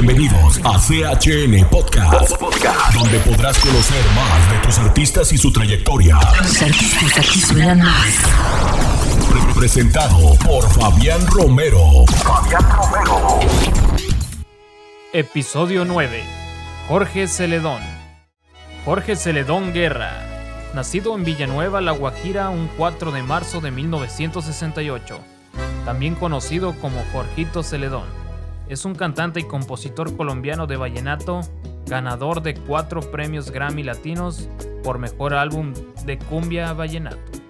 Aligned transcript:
Bienvenidos 0.00 0.60
a 0.62 0.78
CHN 0.78 1.70
Podcast, 1.70 2.38
donde 2.92 3.18
podrás 3.20 3.58
conocer 3.58 4.04
más 4.14 4.52
de 4.52 4.58
tus 4.58 4.78
artistas 4.78 5.32
y 5.32 5.38
su 5.38 5.50
trayectoria. 5.50 6.18
Los 6.42 6.60
artistas 6.60 7.16
aquí 7.16 7.40
suenan 7.40 7.78
más. 7.78 8.14
Pre- 9.30 9.54
Presentado 9.54 10.34
por 10.44 10.68
Fabián 10.68 11.26
Romero. 11.28 12.04
Fabián 12.22 12.62
Romero. 12.76 13.40
Episodio 15.14 15.86
9. 15.86 16.22
Jorge 16.88 17.26
Celedón. 17.26 17.80
Jorge 18.84 19.16
Celedón 19.16 19.72
Guerra. 19.72 20.12
Nacido 20.74 21.14
en 21.16 21.24
Villanueva, 21.24 21.80
La 21.80 21.92
Guajira, 21.92 22.50
un 22.50 22.68
4 22.76 23.12
de 23.12 23.22
marzo 23.22 23.62
de 23.62 23.70
1968. 23.70 25.20
También 25.86 26.14
conocido 26.16 26.74
como 26.80 27.02
Jorgito 27.14 27.62
Celedón. 27.62 28.25
Es 28.68 28.84
un 28.84 28.94
cantante 28.94 29.40
y 29.40 29.44
compositor 29.44 30.16
colombiano 30.16 30.66
de 30.66 30.76
vallenato, 30.76 31.40
ganador 31.86 32.42
de 32.42 32.54
cuatro 32.54 33.00
premios 33.00 33.50
Grammy 33.50 33.84
Latinos 33.84 34.48
por 34.82 34.98
mejor 34.98 35.34
álbum 35.34 35.72
de 36.04 36.18
cumbia 36.18 36.72
vallenato. 36.72 37.45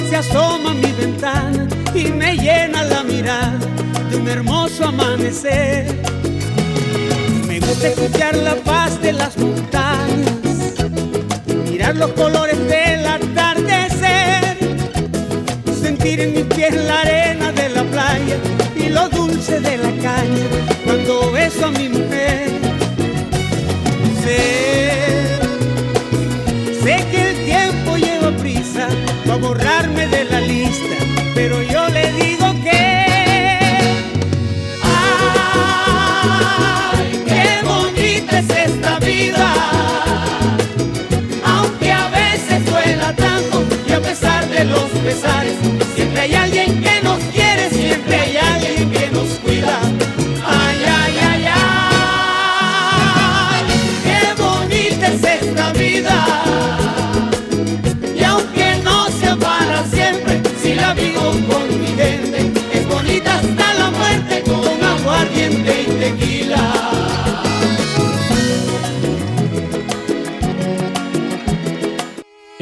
Se 0.00 0.16
asoma 0.16 0.70
a 0.70 0.74
mi 0.74 0.92
ventana 0.92 1.66
y 1.94 2.04
me 2.04 2.36
llena 2.36 2.84
la 2.84 3.02
mirada 3.02 3.58
de 4.10 4.16
un 4.16 4.28
hermoso 4.28 4.86
amanecer. 4.86 5.86
Me 7.46 7.60
gusta 7.60 7.88
escuchar 7.88 8.36
la 8.36 8.54
paz 8.56 9.00
de 9.00 9.12
las 9.12 9.36
montañas, 9.36 10.74
mirar 11.70 11.96
los 11.96 12.12
colores 12.12 12.58
del 12.58 13.06
atardecer, 13.06 14.56
sentir 15.80 16.20
en 16.20 16.32
mis 16.32 16.44
pies 16.54 16.74
la 16.74 17.00
arena 17.00 17.52
de 17.52 17.68
la 17.68 17.82
playa 17.84 18.36
y 18.76 18.88
lo 18.88 19.08
dulce 19.08 19.60
de 19.60 19.76
la 19.78 19.90
caña 20.02 20.46
cuando 20.84 21.30
beso 21.32 21.66
a 21.66 21.70
mi 21.70 21.88
mujer. 21.88 22.50
Sé 24.24 25.11
para 29.32 29.46
borrarme 29.46 30.06
de 30.08 30.24
la 30.24 30.40
lista, 30.40 30.96
pero 31.34 31.62
yo 31.62 31.88
le 31.88 32.12
digo 32.12 32.52
que 32.62 33.06
¡Ay, 36.02 37.24
qué 37.26 37.62
bonita 37.64 38.38
es 38.40 38.50
esta 38.50 38.98
vida! 38.98 39.54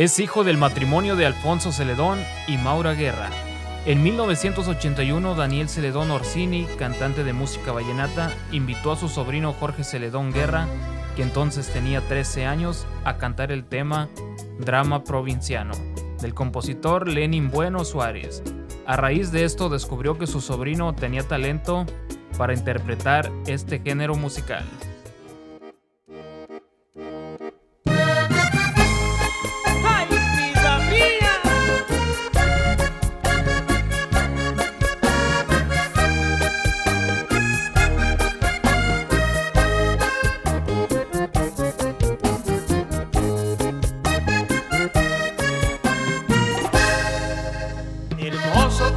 Es 0.01 0.19
hijo 0.19 0.45
del 0.45 0.57
matrimonio 0.57 1.15
de 1.15 1.27
Alfonso 1.27 1.73
Celedón 1.73 2.19
y 2.49 2.57
Maura 2.57 2.95
Guerra. 2.95 3.29
En 3.85 4.03
1981, 4.03 5.35
Daniel 5.35 5.69
Celedón 5.69 6.11
Orsini, 6.11 6.65
cantante 6.79 7.23
de 7.23 7.35
música 7.35 7.73
vallenata, 7.73 8.33
invitó 8.51 8.93
a 8.93 8.97
su 8.97 9.11
sobrino 9.11 9.53
Jorge 9.53 9.85
Celedón 9.85 10.33
Guerra, 10.33 10.69
que 11.17 11.23
entonces 11.23 11.69
tenía 11.71 12.01
13 12.01 12.47
años, 12.47 12.87
a 13.05 13.19
cantar 13.19 13.53
el 13.53 13.65
tema 13.65 14.09
Drama 14.59 15.05
Provinciano, 15.05 15.75
del 16.23 16.33
compositor 16.33 17.07
Lenin 17.07 17.51
Bueno 17.51 17.85
Suárez. 17.85 18.43
A 18.87 18.97
raíz 18.97 19.33
de 19.33 19.45
esto 19.45 19.69
descubrió 19.69 20.17
que 20.17 20.27
su 20.27 20.41
sobrino 20.41 20.95
tenía 20.95 21.29
talento 21.29 21.85
para 22.41 22.55
interpretar 22.55 23.31
este 23.47 23.81
género 23.81 24.15
musical. 24.15 24.65
Hermoso 48.19 48.97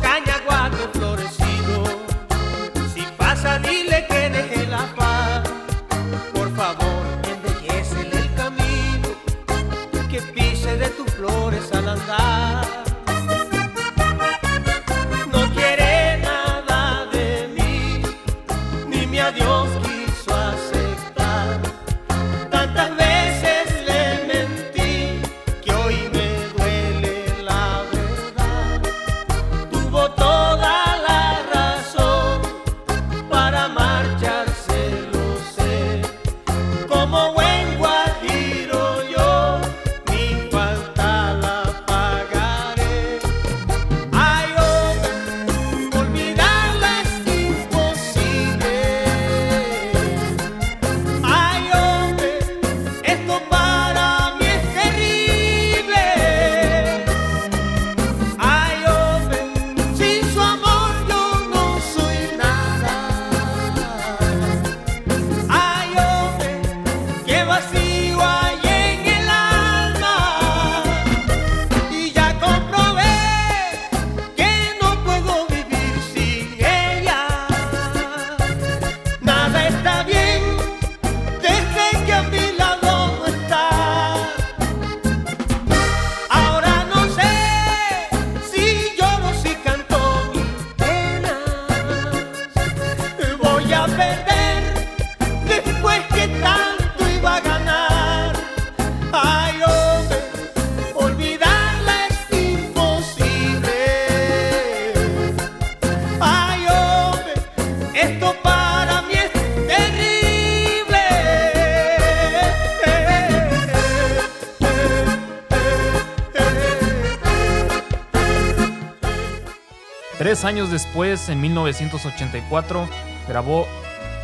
Tres 120.24 120.46
años 120.46 120.72
después, 120.72 121.28
en 121.28 121.42
1984, 121.42 122.88
grabó 123.28 123.68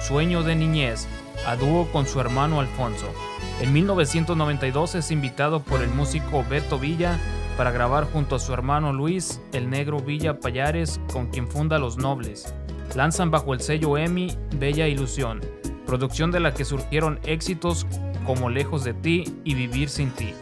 Sueño 0.01 0.43
de 0.43 0.55
Niñez, 0.55 1.09
a 1.45 1.57
dúo 1.57 1.91
con 1.91 2.07
su 2.07 2.21
hermano 2.21 2.61
Alfonso. 2.61 3.13
En 3.59 3.73
1992 3.73 4.95
es 4.95 5.11
invitado 5.11 5.61
por 5.61 5.81
el 5.81 5.89
músico 5.89 6.45
Beto 6.49 6.79
Villa 6.79 7.19
para 7.57 7.71
grabar 7.71 8.05
junto 8.05 8.37
a 8.37 8.39
su 8.39 8.53
hermano 8.53 8.93
Luis, 8.93 9.41
el 9.51 9.69
negro 9.69 9.99
Villa 9.99 10.39
Payares, 10.39 11.01
con 11.11 11.27
quien 11.27 11.49
funda 11.49 11.77
Los 11.79 11.97
Nobles. 11.97 12.55
Lanzan 12.95 13.29
bajo 13.29 13.53
el 13.53 13.59
sello 13.59 13.97
EMI 13.97 14.37
Bella 14.55 14.87
Ilusión, 14.87 15.41
producción 15.85 16.31
de 16.31 16.39
la 16.39 16.53
que 16.53 16.63
surgieron 16.63 17.19
éxitos 17.25 17.85
como 18.25 18.49
Lejos 18.49 18.85
de 18.85 18.93
ti 18.93 19.25
y 19.43 19.53
Vivir 19.53 19.89
sin 19.89 20.11
ti. 20.11 20.33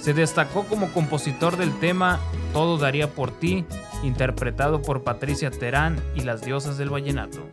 Se 0.00 0.14
destacó 0.14 0.64
como 0.64 0.90
compositor 0.94 1.58
del 1.58 1.78
tema 1.78 2.20
Todo 2.54 2.78
daría 2.78 3.10
por 3.10 3.32
ti, 3.32 3.66
interpretado 4.02 4.82
por 4.82 5.02
Patricia 5.02 5.50
Terán 5.50 5.96
y 6.14 6.22
las 6.22 6.42
diosas 6.42 6.78
del 6.78 6.90
vallenato. 6.90 7.48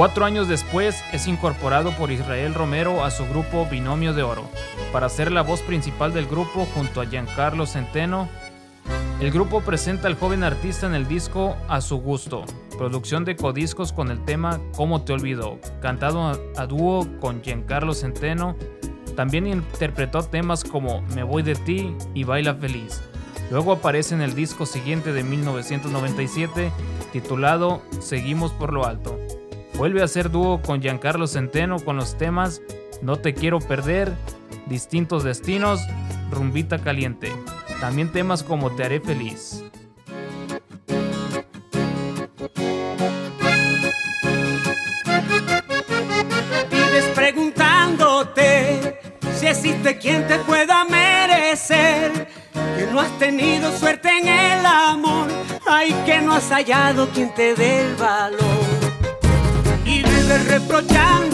Cuatro 0.00 0.24
años 0.24 0.48
después 0.48 1.04
es 1.12 1.26
incorporado 1.26 1.90
por 1.90 2.10
Israel 2.10 2.54
Romero 2.54 3.04
a 3.04 3.10
su 3.10 3.26
grupo 3.26 3.66
Binomio 3.66 4.14
de 4.14 4.22
Oro, 4.22 4.48
para 4.94 5.10
ser 5.10 5.30
la 5.30 5.42
voz 5.42 5.60
principal 5.60 6.14
del 6.14 6.24
grupo 6.24 6.66
junto 6.74 7.02
a 7.02 7.04
Giancarlo 7.04 7.66
Centeno. 7.66 8.26
El 9.20 9.30
grupo 9.30 9.60
presenta 9.60 10.08
al 10.08 10.18
joven 10.18 10.42
artista 10.42 10.86
en 10.86 10.94
el 10.94 11.06
disco 11.06 11.54
A 11.68 11.82
su 11.82 11.98
gusto, 11.98 12.46
producción 12.78 13.26
de 13.26 13.36
codiscos 13.36 13.92
con 13.92 14.10
el 14.10 14.24
tema 14.24 14.58
Cómo 14.74 15.02
te 15.02 15.12
olvidó, 15.12 15.58
cantado 15.82 16.32
a, 16.56 16.66
dúo 16.66 17.06
con 17.20 17.42
Giancarlo 17.42 17.92
Centeno. 17.92 18.56
También 19.16 19.46
interpretó 19.46 20.22
temas 20.22 20.64
como 20.64 21.02
Me 21.14 21.24
voy 21.24 21.42
de 21.42 21.56
ti 21.56 21.94
y 22.14 22.24
Baila 22.24 22.54
feliz. 22.54 23.02
Luego 23.50 23.72
aparece 23.72 24.14
en 24.14 24.22
el 24.22 24.34
disco 24.34 24.64
siguiente 24.64 25.12
de 25.12 25.24
1997 25.24 26.72
titulado 27.12 27.82
Seguimos 28.00 28.52
por 28.52 28.72
lo 28.72 28.86
alto. 28.86 29.19
Vuelve 29.80 30.02
a 30.02 30.08
ser 30.08 30.30
dúo 30.30 30.60
con 30.60 30.82
Giancarlo 30.82 31.26
Centeno 31.26 31.82
con 31.82 31.96
los 31.96 32.18
temas 32.18 32.60
No 33.00 33.16
te 33.16 33.32
quiero 33.32 33.60
perder, 33.60 34.12
Distintos 34.66 35.24
destinos, 35.24 35.80
Rumbita 36.30 36.80
caliente. 36.80 37.32
También 37.80 38.12
temas 38.12 38.42
como 38.42 38.70
Te 38.72 38.84
haré 38.84 39.00
feliz. 39.00 39.64
Vives 46.70 47.04
preguntándote 47.14 49.00
si 49.34 49.46
existe 49.46 49.96
quien 49.96 50.26
te 50.26 50.40
pueda 50.40 50.84
merecer. 50.84 52.28
Que 52.76 52.86
no 52.92 53.00
has 53.00 53.18
tenido 53.18 53.74
suerte 53.78 54.10
en 54.10 54.28
el 54.28 54.66
amor, 54.66 55.28
ay 55.66 55.94
que 56.04 56.20
no 56.20 56.34
has 56.34 56.50
hallado 56.50 57.08
quien 57.08 57.34
te 57.34 57.54
dé 57.54 57.86
el 57.86 57.96
valor 57.96 58.69
y 60.30 60.38
vives 60.44 61.29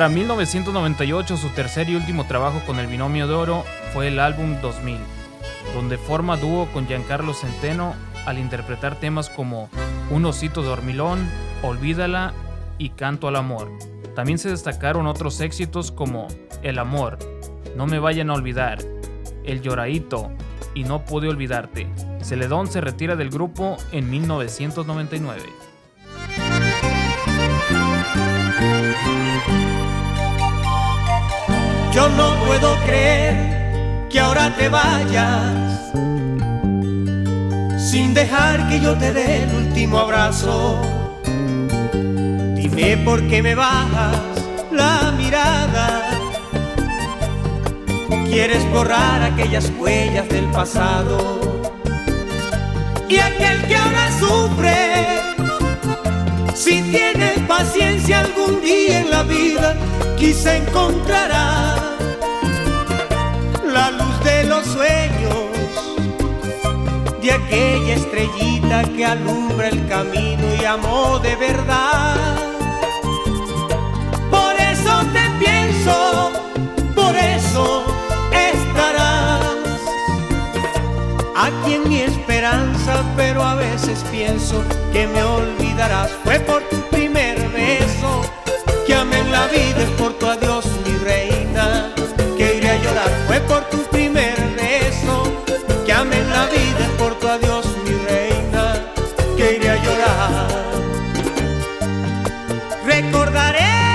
Para 0.00 0.08
1998 0.08 1.36
su 1.36 1.50
tercer 1.50 1.90
y 1.90 1.94
último 1.94 2.24
trabajo 2.24 2.62
con 2.64 2.78
el 2.78 2.86
Binomio 2.86 3.28
de 3.28 3.34
Oro 3.34 3.64
fue 3.92 4.08
el 4.08 4.18
álbum 4.18 4.58
2000, 4.62 4.96
donde 5.74 5.98
forma 5.98 6.38
dúo 6.38 6.68
con 6.72 6.86
Giancarlo 6.86 7.34
Centeno 7.34 7.92
al 8.24 8.38
interpretar 8.38 8.98
temas 8.98 9.28
como 9.28 9.68
Un 10.08 10.24
osito 10.24 10.62
dormilón, 10.62 11.28
Olvídala 11.60 12.32
y 12.78 12.88
Canto 12.88 13.28
al 13.28 13.36
amor. 13.36 13.70
También 14.16 14.38
se 14.38 14.48
destacaron 14.48 15.06
otros 15.06 15.38
éxitos 15.42 15.92
como 15.92 16.28
El 16.62 16.78
amor, 16.78 17.18
No 17.76 17.86
me 17.86 17.98
vayan 17.98 18.30
a 18.30 18.34
olvidar, 18.36 18.78
El 19.44 19.60
lloradito 19.60 20.32
y 20.74 20.84
No 20.84 21.04
pude 21.04 21.28
olvidarte. 21.28 21.86
Celedón 22.22 22.68
se 22.68 22.80
retira 22.80 23.16
del 23.16 23.28
grupo 23.28 23.76
en 23.92 24.08
1999. 24.08 25.42
Yo 31.92 32.08
no 32.08 32.34
puedo 32.46 32.76
creer 32.86 34.08
que 34.08 34.20
ahora 34.20 34.54
te 34.56 34.68
vayas 34.68 35.70
sin 37.90 38.14
dejar 38.14 38.68
que 38.68 38.78
yo 38.78 38.96
te 38.96 39.12
dé 39.12 39.42
el 39.42 39.54
último 39.66 39.98
abrazo. 39.98 40.80
Dime 42.54 42.96
por 42.98 43.26
qué 43.26 43.42
me 43.42 43.56
bajas 43.56 44.20
la 44.70 45.12
mirada. 45.16 46.10
Quieres 48.26 48.64
borrar 48.70 49.24
aquellas 49.24 49.72
huellas 49.76 50.28
del 50.28 50.44
pasado. 50.52 51.40
Y 53.08 53.18
aquel 53.18 53.66
que 53.66 53.76
ahora 53.76 54.08
sufre, 54.20 55.20
si 56.54 56.82
tiene 56.82 57.32
paciencia 57.48 58.20
algún 58.20 58.60
día 58.62 59.00
en 59.00 59.10
la 59.10 59.24
vida, 59.24 59.74
quizá 60.20 60.54
encontrará 60.54 61.76
la 63.64 63.90
luz 63.90 64.22
de 64.22 64.44
los 64.44 64.66
sueños 64.66 65.48
de 67.22 67.32
aquella 67.32 67.94
estrellita 67.94 68.82
que 68.94 69.04
alumbra 69.06 69.68
el 69.68 69.88
camino 69.88 70.44
y 70.60 70.64
amó 70.66 71.18
de 71.20 71.36
verdad. 71.36 72.16
Por 74.30 74.54
eso 74.60 74.92
te 75.14 75.24
pienso, 75.42 76.30
por 76.94 77.16
eso 77.16 77.82
estarás 78.30 79.40
aquí 81.34 81.74
en 81.74 81.88
mi 81.88 82.00
esperanza, 82.00 83.02
pero 83.16 83.42
a 83.42 83.54
veces 83.54 84.04
pienso 84.10 84.62
que 84.92 85.06
me 85.06 85.22
olvidarás. 85.22 86.10
Fue 86.24 86.38
por 86.40 86.62
tu 86.64 86.76
primer 86.90 87.38
beso 87.48 88.22
que 88.86 88.94
amé 88.94 89.18
en 89.18 89.30
la 89.30 89.46
vida, 89.46 89.82
Recordaré 102.84 103.89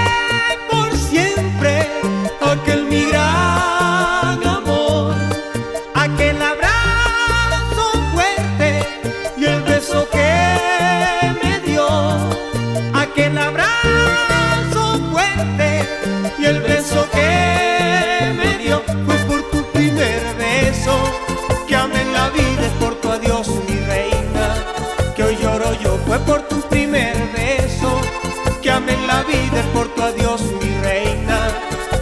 amé 29.36 29.44
en 29.44 29.52
la 29.52 29.52
vida 29.52 29.60
es 29.60 29.66
por 29.68 29.88
tu 29.90 30.02
adiós 30.02 30.42
mi 30.62 30.78
reina 30.82 31.50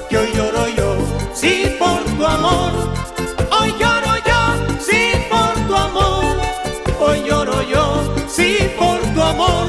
que 0.10 0.18
hoy 0.18 0.32
lloro 0.36 0.68
yo 0.70 0.98
sí 1.34 1.76
por 1.80 2.04
tu 2.04 2.26
amor. 2.26 2.72
Hoy 3.52 3.74
lloro 3.80 4.14
yo 4.26 4.80
sí 4.80 5.12
por 5.30 5.54
tu 5.68 5.76
amor. 5.76 6.36
Hoy 7.00 7.24
lloro 7.28 7.62
yo 7.64 8.16
sí 8.28 8.58
por 8.78 9.00
tu 9.14 9.22
amor. 9.22 9.68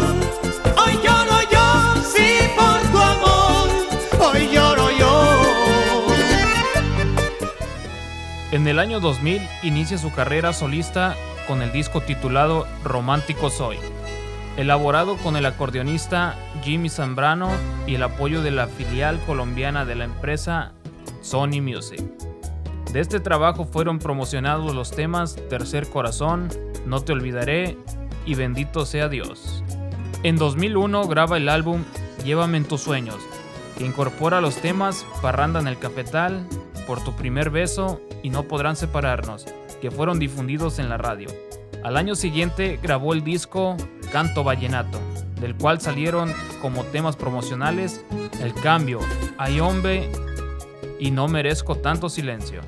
Hoy 0.77 0.99
lloro 1.03 1.39
yo 1.51 2.03
sí 2.03 2.39
por 2.57 2.81
tu 2.93 2.99
amor. 2.99 3.69
Hoy 4.21 4.49
lloro 4.53 4.91
yo. 4.91 5.35
En 8.53 8.67
el 8.69 8.79
año 8.79 9.01
2000 9.01 9.43
inicia 9.63 9.99
su 9.99 10.13
carrera 10.13 10.53
solista 10.53 11.17
con 11.47 11.61
el 11.61 11.73
disco 11.73 12.01
titulado 12.01 12.67
Romántico 12.83 13.51
Soy, 13.51 13.79
elaborado 14.57 15.17
con 15.17 15.37
el 15.37 15.47
acordeonista 15.47 16.37
Jimmy 16.63 16.89
Zambrano 16.89 17.51
y 17.87 17.97
el 17.97 18.03
apoyo 18.03 18.43
de 18.43 18.51
la 18.51 18.67
filial 18.69 19.19
colombiana 19.27 19.85
de 19.85 19.97
la 19.97 20.05
empresa 20.05 20.73
Sony 21.23 21.61
Music. 21.61 22.03
De 22.93 23.01
este 23.01 23.19
trabajo 23.19 23.65
fueron 23.65 23.99
promocionados 23.99 24.73
los 24.75 24.93
temas 24.93 25.37
Tercer 25.51 25.89
Corazón, 25.89 26.49
No 26.87 27.01
Te 27.01 27.13
Olvidaré 27.13 27.77
y 28.25 28.37
Bendito 28.37 28.87
sea 28.87 29.09
Dios. 29.09 29.65
En 30.23 30.37
2001 30.37 31.09
graba 31.09 31.37
el 31.37 31.49
álbum 31.49 31.83
Llévame 32.25 32.57
en 32.57 32.65
tus 32.65 32.81
sueños, 32.81 33.19
que 33.77 33.85
incorpora 33.85 34.41
los 34.41 34.57
temas 34.57 35.05
Parranda 35.21 35.61
en 35.61 35.67
el 35.67 35.79
Cafetal, 35.79 36.47
Por 36.87 37.03
tu 37.03 37.15
primer 37.17 37.51
beso 37.51 38.01
y 38.23 38.31
No 38.31 38.45
podrán 38.45 38.77
separarnos, 38.77 39.47
que 39.83 39.91
fueron 39.91 40.21
difundidos 40.21 40.79
en 40.79 40.89
la 40.89 40.97
radio. 40.97 41.29
Al 41.85 41.99
año 41.99 42.15
siguiente 42.15 42.79
grabó 42.83 43.13
el 43.13 43.23
disco 43.23 43.77
Canto 44.11 44.43
Vallenato, 44.43 44.99
del 45.39 45.55
cual 45.55 45.83
salieron 45.83 46.33
como 46.63 46.83
temas 46.85 47.15
promocionales 47.15 48.03
El 48.41 48.55
Cambio, 48.55 49.01
Ay 49.37 49.61
Hombre 49.61 50.11
y 50.99 51.11
No 51.11 51.29
Merezco 51.29 51.77
Tanto 51.77 52.09
Silencio. 52.09 52.63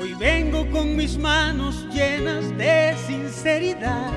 Hoy 0.00 0.14
vengo 0.14 0.70
con 0.70 0.94
mis 0.94 1.18
manos 1.18 1.88
llenas 1.92 2.56
de 2.56 2.94
sinceridad, 3.04 4.12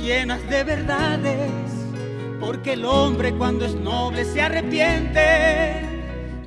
llenas 0.00 0.48
de 0.48 0.62
verdades, 0.62 1.50
porque 2.38 2.74
el 2.74 2.84
hombre 2.84 3.34
cuando 3.34 3.64
es 3.64 3.74
noble 3.74 4.24
se 4.24 4.40
arrepiente. 4.40 5.83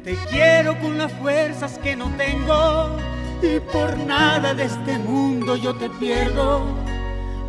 Te 0.07 0.15
quiero 0.29 0.79
con 0.79 0.97
las 0.97 1.11
fuerzas 1.11 1.79
que 1.79 1.93
no 1.93 2.09
tengo 2.15 2.95
y 3.41 3.59
por 3.59 3.97
nada 3.97 4.53
de 4.53 4.63
este 4.63 4.97
mundo 4.99 5.57
yo 5.57 5.75
te 5.75 5.89
pierdo. 5.89 6.63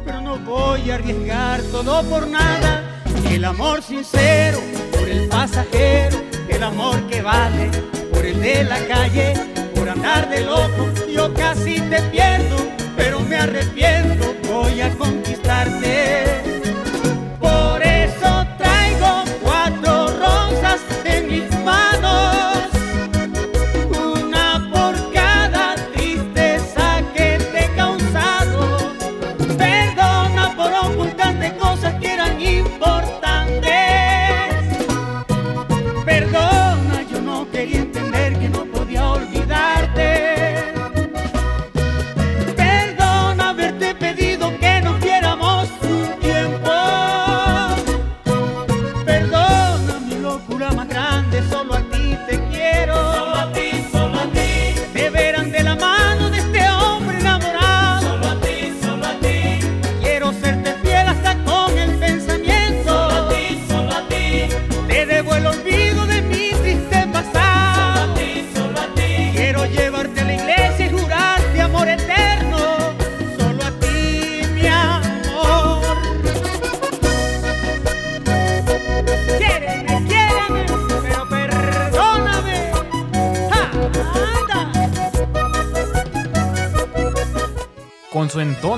Pero 0.04 0.20
no 0.22 0.38
voy 0.38 0.90
a 0.90 0.96
arriesgar 0.96 1.62
todo 1.70 2.02
por 2.10 2.26
nada. 2.26 3.00
El 3.30 3.44
amor 3.44 3.80
sincero 3.80 4.58
por 4.90 5.08
el 5.08 5.28
pasajero, 5.28 6.20
el 6.48 6.64
amor 6.64 7.00
que 7.06 7.22
vale 7.22 7.70
por 8.12 8.26
el 8.26 8.42
de 8.42 8.64
la 8.64 8.84
calle, 8.88 9.34
por 9.76 9.88
andar 9.88 10.28
de 10.28 10.40
loco. 10.40 10.88
Yo 11.14 11.32
casi 11.34 11.80
te 11.82 12.02
pierdo, 12.10 12.56
pero 12.96 13.20
me 13.20 13.36
arrepiento. 13.36 14.34
Voy 14.52 14.80
a 14.80 14.90
conquistarte. 14.98 16.27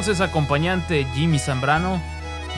Entonces 0.00 0.26
acompañante 0.26 1.04
Jimmy 1.12 1.38
Zambrano, 1.38 2.00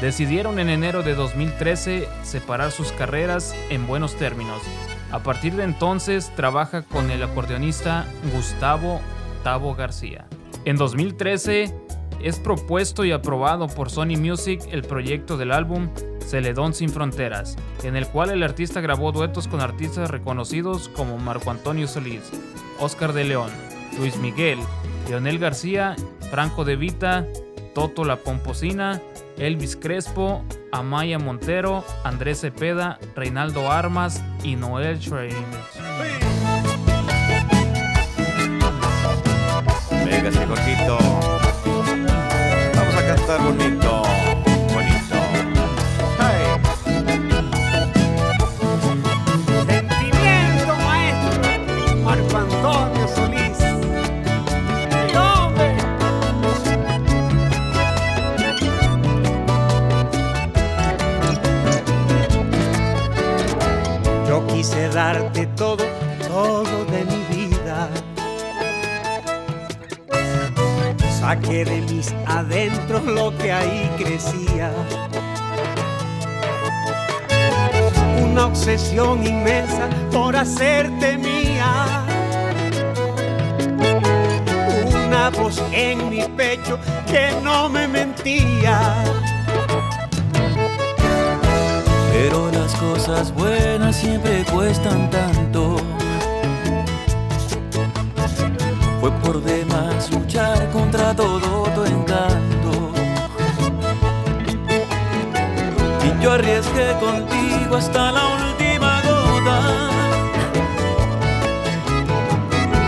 decidieron 0.01 0.61
en 0.61 0.69
enero 0.69 1.03
de 1.03 1.17
2013 1.17 2.07
separar 2.23 2.71
sus 2.71 2.93
carreras 2.93 3.53
en 3.69 3.89
buenos 3.89 4.15
términos. 4.15 4.63
A 5.11 5.25
partir 5.25 5.57
de 5.57 5.65
entonces 5.65 6.31
trabaja 6.37 6.83
con 6.83 7.11
el 7.11 7.21
acordeonista 7.21 8.07
Gustavo 8.33 9.01
Tavo 9.43 9.75
García. 9.75 10.25
En 10.65 10.77
2013 10.77 11.75
es 12.23 12.39
propuesto 12.39 13.05
y 13.05 13.11
aprobado 13.11 13.67
por 13.67 13.91
Sony 13.91 14.17
Music 14.17 14.61
el 14.71 14.83
proyecto 14.83 15.37
del 15.37 15.51
álbum 15.51 15.89
Celedón 16.25 16.75
sin 16.75 16.91
Fronteras, 16.91 17.57
en 17.83 17.97
el 17.97 18.07
cual 18.07 18.31
el 18.31 18.45
artista 18.45 18.81
grabó 18.81 19.11
duetos 19.11 19.49
con 19.49 19.61
artistas 19.61 20.13
reconocidos 20.13 20.89
como 20.91 21.19
Marco 21.19 21.51
Antonio 21.51 21.89
Solís, 21.89 22.23
Oscar 22.79 23.13
de 23.13 23.25
León, 23.25 23.51
Luis 23.99 24.17
Miguel, 24.19 24.61
Leonel 25.09 25.41
García, 25.41 25.97
Franco 26.33 26.65
de 26.65 26.77
Vita, 26.77 27.27
Toto 27.75 28.07
La 28.07 28.17
Pomposina, 28.17 29.03
Elvis 29.37 29.77
Crespo, 29.77 30.43
Amaya 30.73 31.19
Montero, 31.19 31.85
Andrés 32.05 32.41
Cepeda, 32.41 32.99
Reinaldo 33.15 33.71
Armas 33.71 34.25
y 34.43 34.57
Noel 34.57 34.99
Schreiber. 34.99 35.37
Venga, 40.07 40.29
ese. 40.31 40.47
Vamos 42.77 42.95
a 42.97 43.07
cantar 43.07 43.43
bonito. 43.43 43.82
Quise 64.63 64.89
darte 64.91 65.45
todo, 65.57 65.85
todo 66.29 66.85
de 66.85 67.05
mi 67.05 67.23
vida. 67.35 67.89
Saqué 71.19 71.65
de 71.65 71.81
mis 71.81 72.15
adentros 72.27 73.03
lo 73.03 73.37
que 73.39 73.53
ahí 73.53 73.91
crecía. 73.99 74.71
Una 78.25 78.47
obsesión 78.47 79.27
inmensa 79.27 79.89
por 80.13 80.37
hacerte 80.37 81.19
mía. 81.19 82.05
Una 84.95 85.31
voz 85.31 85.61
en 85.73 86.09
mi 86.09 86.23
pecho 86.37 86.79
que 87.11 87.33
no 87.43 87.69
me 87.69 87.89
mentía. 87.89 88.95
Pero 92.13 92.52
las 92.63 92.75
cosas 92.77 93.35
buenas 93.35 93.97
siempre 93.97 94.45
cuestan 94.45 95.11
tanto. 95.11 95.79
Fue 99.01 99.11
por 99.23 99.43
demás 99.43 100.11
luchar 100.13 100.71
contra 100.71 101.15
todo 101.15 101.65
tu 101.75 101.85
encanto. 101.85 102.93
Y 106.07 106.23
yo 106.23 106.33
arriesgué 106.33 106.89
contigo 107.01 107.77
hasta 107.77 108.13
la 108.13 108.25
última 108.41 109.03
gota. 109.09 109.59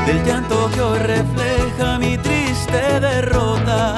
Del 0.06 0.24
llanto 0.24 0.70
que 0.72 0.80
hoy 0.80 0.98
refleja 1.00 1.98
mi 1.98 2.16
triste 2.18 3.00
derrota. 3.00 3.96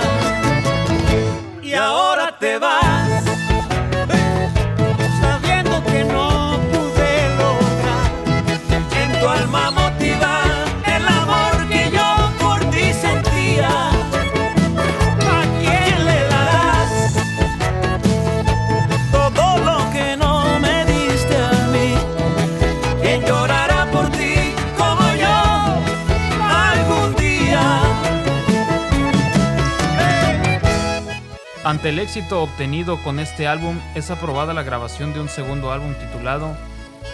Ante 31.66 31.88
el 31.88 31.98
éxito 31.98 32.44
obtenido 32.44 33.02
con 33.02 33.18
este 33.18 33.48
álbum, 33.48 33.76
es 33.96 34.12
aprobada 34.12 34.55
la 34.55 34.62
grabación 34.62 35.12
de 35.12 35.18
un 35.18 35.29
segundo 35.29 35.72
álbum 35.72 35.94
titulado 35.94 36.57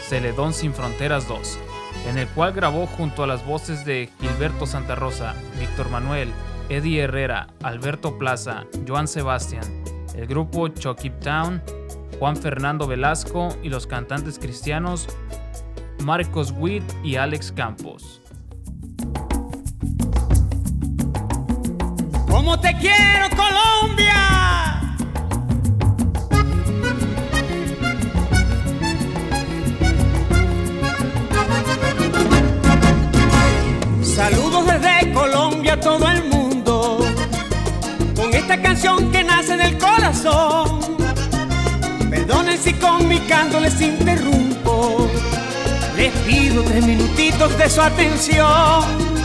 Celedón 0.03 0.53
sin 0.53 0.75
Fronteras 0.75 1.27
2, 1.27 1.59
en 2.11 2.19
el 2.19 2.29
cual 2.29 2.53
grabó 2.53 2.87
junto 2.87 3.23
a 3.23 3.27
las 3.27 3.47
voces 3.47 3.87
de 3.87 4.11
Gilberto 4.21 4.67
Santa 4.67 4.95
Rosa, 4.95 5.35
Víctor 5.59 5.89
Manuel, 5.89 6.31
Eddie 6.69 7.01
Herrera, 7.01 7.47
Alberto 7.63 8.19
Plaza, 8.19 8.67
Joan 8.87 9.09
Sebastián, 9.09 9.65
el 10.15 10.27
grupo 10.27 10.69
Chucky 10.69 11.09
Town, 11.09 11.63
Juan 12.19 12.37
Fernando 12.37 12.87
Velasco 12.87 13.57
y 13.63 13.71
los 13.71 13.87
cantantes 13.87 14.39
cristianos 14.39 15.09
Marcos 16.05 16.53
Witt 16.59 16.85
y 17.03 17.17
Alex 17.17 17.53
Campos. 17.53 18.22
Como 22.45 22.59
te 22.59 22.77
quiero, 22.77 23.29
Colombia. 23.37 24.81
Saludos 34.03 34.67
desde 34.67 35.13
Colombia 35.13 35.75
a 35.75 35.81
todo 35.81 36.09
el 36.09 36.25
mundo. 36.25 37.07
Con 38.17 38.35
esta 38.35 38.61
canción 38.61 39.13
que 39.13 39.23
nace 39.23 39.57
del 39.57 39.79
corazón. 39.79 40.81
Perdonen 42.11 42.59
si 42.59 42.73
con 42.73 43.07
mi 43.07 43.21
canto 43.21 43.61
les 43.61 43.81
interrumpo. 43.81 45.09
Les 45.97 46.13
pido 46.27 46.65
tres 46.65 46.85
minutitos 46.85 47.57
de 47.57 47.71
su 47.71 47.81
atención. 47.81 49.22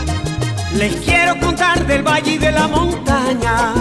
Les 0.74 0.94
quiero 0.96 1.38
contar 1.40 1.86
del 1.86 2.02
valle 2.02 2.32
y 2.32 2.38
de 2.38 2.52
la 2.52 2.68
montaña, 2.68 3.72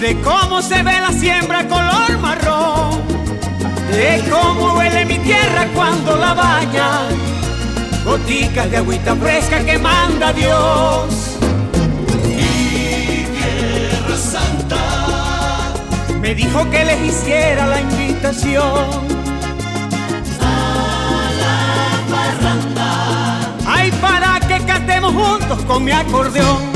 de 0.00 0.20
cómo 0.20 0.60
se 0.60 0.82
ve 0.82 1.00
la 1.00 1.12
siembra 1.12 1.66
color 1.68 2.18
marrón, 2.18 3.00
de 3.90 4.22
cómo 4.28 4.74
huele 4.74 5.04
mi 5.06 5.18
tierra 5.20 5.68
cuando 5.74 6.16
la 6.16 6.34
baña, 6.34 7.02
goticas 8.04 8.70
de 8.70 8.76
agüita 8.78 9.14
fresca 9.14 9.64
que 9.64 9.78
manda 9.78 10.32
Dios. 10.32 11.38
Mi 12.26 13.24
tierra 13.38 14.16
santa 14.16 15.72
me 16.20 16.34
dijo 16.34 16.68
que 16.70 16.84
les 16.84 17.00
hiciera 17.00 17.66
la 17.66 17.80
invitación. 17.80 19.21
Con 25.72 25.84
mi 25.84 25.92
acordeón. 25.92 26.70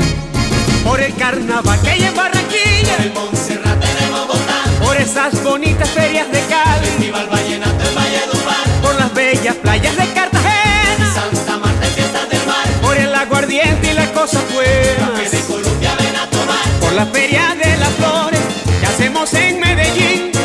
Por 0.83 0.99
el 0.99 1.13
carnaval 1.15 1.79
que 1.81 1.89
hay 1.89 2.03
en 2.03 2.15
Barranquilla. 2.15 2.95
El 2.99 3.13
Montserrat 3.13 3.77
de 3.77 4.07
Bogotá, 4.09 4.63
Por 4.83 4.97
esas 4.97 5.43
bonitas 5.43 5.89
ferias 5.89 6.31
de 6.31 6.41
Cali. 6.45 6.87
Festival 6.87 7.27
Vallenato 7.27 7.89
en 7.89 7.95
Valledupar, 7.95 8.63
Por 8.81 8.95
las 8.95 9.13
bellas 9.13 9.55
playas 9.55 9.95
de 9.95 10.13
Cartagena. 10.13 11.13
Santa 11.13 11.57
Marta 11.57 11.85
en 11.85 11.93
Fiestas 11.93 12.29
del 12.29 12.45
Mar, 12.47 12.67
Por 12.81 12.97
el 12.97 13.13
aguardiente 13.13 13.91
y 13.91 13.93
las 13.93 14.09
cosas 14.09 14.41
que 14.43 14.57
de 14.57 14.95
buenas. 14.97 15.45
Colombia 15.45 15.95
ven 15.99 16.15
a 16.15 16.29
tomar, 16.31 16.69
Por 16.81 16.93
la 16.93 17.05
feria 17.05 17.55
de 17.63 17.77
las 17.77 17.89
flores 17.89 18.41
que 18.79 18.87
hacemos 18.87 19.31
en 19.35 19.59
Medellín. 19.59 20.36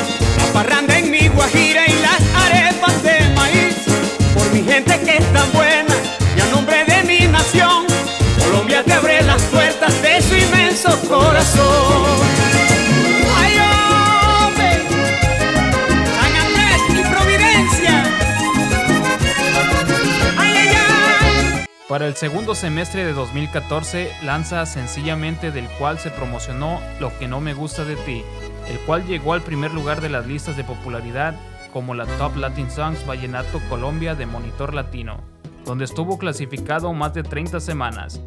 El 22.12 22.18
segundo 22.18 22.54
semestre 22.54 23.06
de 23.06 23.14
2014 23.14 24.10
lanza 24.22 24.66
sencillamente 24.66 25.50
del 25.50 25.66
cual 25.78 25.98
se 25.98 26.10
promocionó 26.10 26.78
Lo 27.00 27.10
que 27.18 27.26
no 27.26 27.40
me 27.40 27.54
gusta 27.54 27.86
de 27.86 27.96
ti, 27.96 28.22
el 28.68 28.78
cual 28.80 29.06
llegó 29.06 29.32
al 29.32 29.40
primer 29.40 29.72
lugar 29.72 30.02
de 30.02 30.10
las 30.10 30.26
listas 30.26 30.58
de 30.58 30.62
popularidad 30.62 31.34
como 31.72 31.94
la 31.94 32.04
Top 32.18 32.36
Latin 32.36 32.70
Songs 32.70 33.06
Vallenato 33.06 33.62
Colombia 33.70 34.14
de 34.14 34.26
Monitor 34.26 34.74
Latino, 34.74 35.22
donde 35.64 35.86
estuvo 35.86 36.18
clasificado 36.18 36.92
más 36.92 37.14
de 37.14 37.22
30 37.22 37.60
semanas. 37.60 38.20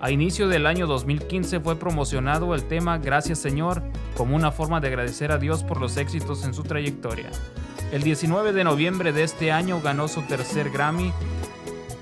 A 0.00 0.10
inicio 0.10 0.48
del 0.48 0.66
año 0.66 0.86
2015 0.86 1.60
fue 1.60 1.78
promocionado 1.78 2.54
el 2.54 2.64
tema 2.64 2.96
Gracias 2.96 3.38
Señor 3.38 3.82
como 4.16 4.34
una 4.34 4.50
forma 4.50 4.80
de 4.80 4.88
agradecer 4.88 5.30
a 5.30 5.36
Dios 5.36 5.62
por 5.62 5.78
los 5.78 5.98
éxitos 5.98 6.42
en 6.46 6.54
su 6.54 6.62
trayectoria. 6.62 7.28
El 7.92 8.02
19 8.02 8.54
de 8.54 8.64
noviembre 8.64 9.12
de 9.12 9.24
este 9.24 9.52
año 9.52 9.82
ganó 9.82 10.08
su 10.08 10.22
tercer 10.22 10.70
Grammy 10.70 11.12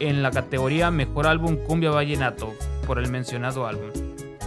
en 0.01 0.23
la 0.23 0.31
categoría 0.31 0.91
Mejor 0.91 1.27
Álbum 1.27 1.57
Cumbia 1.57 1.91
Vallenato 1.91 2.53
por 2.87 2.99
el 2.99 3.11
mencionado 3.11 3.67
álbum, 3.67 3.91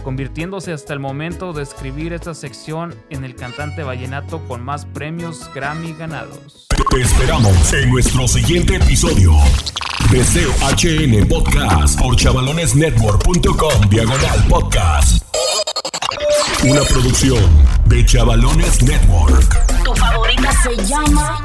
convirtiéndose 0.02 0.72
hasta 0.72 0.92
el 0.92 1.00
momento 1.00 1.52
de 1.52 1.62
escribir 1.62 2.12
esta 2.12 2.34
sección 2.34 2.94
en 3.10 3.24
el 3.24 3.34
cantante 3.34 3.82
vallenato 3.82 4.40
con 4.46 4.64
más 4.64 4.86
premios 4.86 5.50
Grammy 5.54 5.92
ganados. 5.94 6.66
Te 6.90 7.00
esperamos 7.00 7.72
en 7.72 7.90
nuestro 7.90 8.26
siguiente 8.28 8.76
episodio. 8.76 9.32
Deseo 10.10 10.50
HN 10.60 11.28
Podcast 11.28 12.00
por 12.00 12.16
chavalonesnetwork.com 12.16 13.88
diagonal 13.90 14.44
podcast. 14.48 15.22
Una 16.64 16.80
producción 16.82 17.44
de 17.86 18.04
Chavalones 18.04 18.82
Network. 18.82 19.84
Tu 19.84 19.94
favorita 19.94 20.50
se 20.62 20.76
llama 20.84 21.44